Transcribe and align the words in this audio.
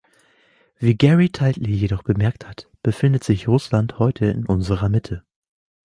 Wie 0.79 0.95
Gary 0.97 1.29
Titley 1.29 1.75
jedoch 1.75 2.01
bemerkt 2.01 2.47
hat, 2.47 2.67
befindet 2.81 3.23
sich 3.23 3.47
Russland 3.47 3.99
heute 3.99 4.25
in 4.25 4.47
unserer 4.47 4.89
Mitte. 4.89 5.23